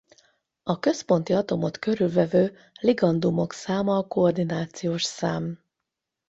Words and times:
A 0.63 0.79
központi 0.79 1.33
atomot 1.33 1.79
körülvevő 1.79 2.57
ligandumok 2.79 3.53
száma 3.53 3.97
a 3.97 4.07
koordinációs 4.07 5.03
szám. 5.03 5.59